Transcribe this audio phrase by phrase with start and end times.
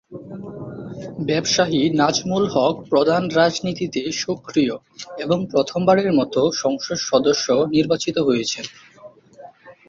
[1.25, 4.75] ব্যবসায়ী নাজমুল হক প্রধান রাজনীতিতে সক্রিয়
[5.17, 8.65] এবং প্রথমবারের মতো সংসদ সদস্য নির্বাচিত হয়েছেন।